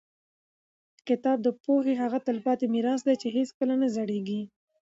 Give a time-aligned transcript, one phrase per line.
[1.07, 4.41] کتاب د پوهې هغه تلپاتې میراث دی چې هېڅکله نه زړېږي.